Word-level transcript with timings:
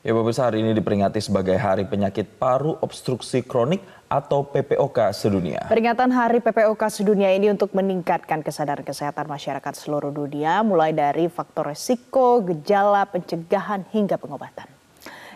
Ya 0.00 0.16
pemirsa 0.16 0.48
hari 0.48 0.64
ini 0.64 0.72
diperingati 0.72 1.20
sebagai 1.20 1.60
Hari 1.60 1.84
Penyakit 1.84 2.40
Paru 2.40 2.72
Obstruksi 2.80 3.44
Kronik 3.44 3.84
atau 4.08 4.48
PPOK 4.48 5.12
sedunia. 5.12 5.68
Peringatan 5.68 6.08
Hari 6.08 6.40
PPOK 6.40 6.88
sedunia 6.88 7.28
ini 7.36 7.52
untuk 7.52 7.76
meningkatkan 7.76 8.40
kesadaran 8.40 8.80
kesehatan 8.80 9.28
masyarakat 9.28 9.76
seluruh 9.76 10.08
dunia 10.08 10.64
mulai 10.64 10.96
dari 10.96 11.28
faktor 11.28 11.68
resiko, 11.68 12.40
gejala, 12.40 13.04
pencegahan 13.12 13.84
hingga 13.92 14.16
pengobatan. 14.16 14.69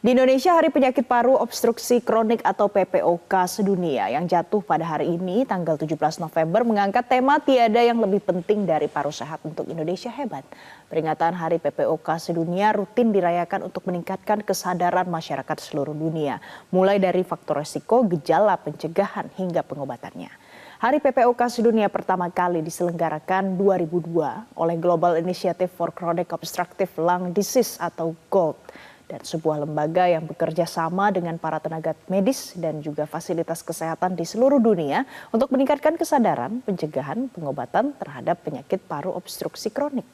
Di 0.00 0.16
Indonesia, 0.16 0.56
Hari 0.56 0.72
Penyakit 0.72 1.04
Paru 1.04 1.36
Obstruksi 1.36 2.00
Kronik 2.00 2.40
atau 2.40 2.72
PPOK 2.72 3.28
sedunia 3.44 4.08
yang 4.08 4.24
jatuh 4.24 4.64
pada 4.64 4.80
hari 4.96 5.12
ini, 5.12 5.44
tanggal 5.44 5.76
17 5.76 5.92
November, 6.24 6.64
mengangkat 6.64 7.04
tema 7.04 7.36
tiada 7.36 7.84
yang 7.84 8.00
lebih 8.00 8.24
penting 8.24 8.64
dari 8.64 8.88
paru 8.88 9.12
sehat 9.12 9.44
untuk 9.44 9.68
Indonesia 9.68 10.08
hebat. 10.08 10.40
Peringatan 10.88 11.36
Hari 11.36 11.60
PPOK 11.60 12.16
sedunia 12.16 12.72
rutin 12.72 13.12
dirayakan 13.12 13.68
untuk 13.68 13.84
meningkatkan 13.92 14.40
kesadaran 14.40 15.04
masyarakat 15.04 15.60
seluruh 15.60 15.92
dunia, 15.92 16.40
mulai 16.72 16.96
dari 16.96 17.20
faktor 17.20 17.60
resiko, 17.60 18.00
gejala, 18.08 18.56
pencegahan, 18.56 19.28
hingga 19.36 19.60
pengobatannya. 19.60 20.32
Hari 20.80 21.04
PPOK 21.04 21.52
sedunia 21.52 21.92
pertama 21.92 22.32
kali 22.32 22.64
diselenggarakan 22.64 23.52
2002 23.52 24.56
oleh 24.56 24.76
Global 24.80 25.20
Initiative 25.20 25.68
for 25.68 25.92
Chronic 25.92 26.32
Obstructive 26.32 26.88
Lung 26.96 27.36
Disease 27.36 27.76
atau 27.76 28.16
GOLD 28.32 28.88
dan 29.10 29.26
sebuah 29.26 29.66
lembaga 29.66 30.06
yang 30.06 30.22
bekerja 30.22 30.70
sama 30.70 31.10
dengan 31.10 31.34
para 31.34 31.58
tenaga 31.58 31.98
medis 32.06 32.54
dan 32.54 32.78
juga 32.78 33.10
fasilitas 33.10 33.66
kesehatan 33.66 34.14
di 34.14 34.22
seluruh 34.22 34.62
dunia 34.62 35.02
untuk 35.34 35.50
meningkatkan 35.50 35.98
kesadaran 35.98 36.62
pencegahan 36.62 37.26
pengobatan 37.34 37.90
terhadap 37.98 38.38
penyakit 38.46 38.78
paru 38.86 39.10
obstruksi 39.10 39.74
kronik. 39.74 40.06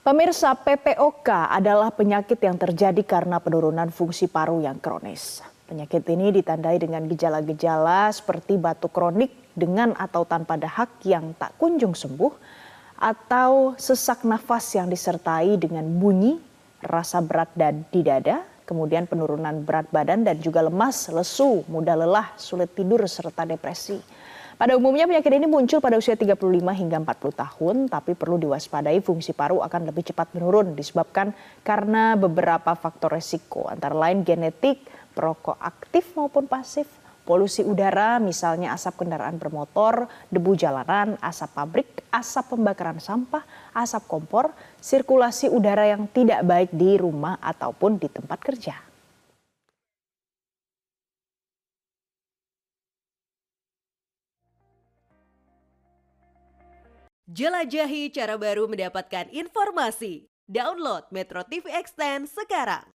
Pemirsa 0.00 0.54
PPOK 0.54 1.28
adalah 1.50 1.90
penyakit 1.90 2.38
yang 2.38 2.56
terjadi 2.56 3.02
karena 3.02 3.42
penurunan 3.42 3.90
fungsi 3.90 4.30
paru 4.30 4.62
yang 4.62 4.78
kronis. 4.78 5.42
Penyakit 5.66 6.06
ini 6.14 6.30
ditandai 6.30 6.78
dengan 6.78 7.10
gejala-gejala 7.10 8.14
seperti 8.14 8.54
batuk 8.54 8.94
kronik 8.94 9.34
dengan 9.50 9.98
atau 9.98 10.22
tanpa 10.22 10.54
dahak 10.54 11.02
yang 11.02 11.34
tak 11.34 11.58
kunjung 11.58 11.98
sembuh, 11.98 12.30
atau 12.96 13.76
sesak 13.76 14.24
nafas 14.24 14.72
yang 14.72 14.88
disertai 14.88 15.60
dengan 15.60 15.84
bunyi, 15.84 16.40
rasa 16.80 17.20
berat 17.20 17.52
dan 17.52 17.84
di 17.92 18.00
dada, 18.00 18.44
kemudian 18.66 19.06
penurunan 19.06 19.62
berat 19.62 19.88
badan 19.92 20.26
dan 20.26 20.40
juga 20.42 20.64
lemas, 20.64 21.08
lesu, 21.12 21.62
mudah 21.70 21.94
lelah, 21.94 22.34
sulit 22.40 22.72
tidur 22.72 23.04
serta 23.06 23.46
depresi. 23.46 24.00
Pada 24.56 24.72
umumnya 24.72 25.04
penyakit 25.04 25.36
ini 25.36 25.44
muncul 25.44 25.84
pada 25.84 26.00
usia 26.00 26.16
35 26.16 26.40
hingga 26.72 26.96
40 27.04 27.42
tahun, 27.44 27.76
tapi 27.92 28.16
perlu 28.16 28.40
diwaspadai 28.40 29.04
fungsi 29.04 29.36
paru 29.36 29.60
akan 29.60 29.92
lebih 29.92 30.08
cepat 30.08 30.32
menurun 30.32 30.72
disebabkan 30.72 31.36
karena 31.60 32.16
beberapa 32.16 32.72
faktor 32.72 33.12
resiko, 33.12 33.68
antara 33.68 33.92
lain 33.92 34.24
genetik, 34.24 34.80
perokok 35.12 35.60
aktif 35.60 36.08
maupun 36.16 36.48
pasif, 36.48 36.88
Polusi 37.26 37.66
udara 37.66 38.22
misalnya 38.22 38.70
asap 38.70 39.02
kendaraan 39.02 39.34
bermotor, 39.34 40.06
debu 40.30 40.54
jalanan, 40.54 41.18
asap 41.18 41.58
pabrik, 41.58 41.90
asap 42.14 42.54
pembakaran 42.54 43.02
sampah, 43.02 43.42
asap 43.74 44.06
kompor, 44.06 44.54
sirkulasi 44.78 45.50
udara 45.50 45.90
yang 45.90 46.06
tidak 46.06 46.46
baik 46.46 46.70
di 46.70 46.94
rumah 46.94 47.34
ataupun 47.42 47.98
di 47.98 48.06
tempat 48.06 48.38
kerja. 48.38 48.78
Jelajahi 57.26 58.14
cara 58.14 58.38
baru 58.38 58.70
mendapatkan 58.70 59.26
informasi. 59.34 60.30
Download 60.46 61.02
Metro 61.10 61.42
TV 61.42 61.74
Extend 61.74 62.30
sekarang. 62.30 62.95